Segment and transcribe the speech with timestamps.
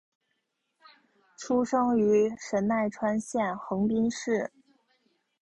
[1.37, 4.51] 出生于神奈川县横滨市。